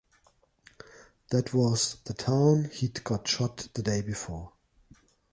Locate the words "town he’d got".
2.15-3.27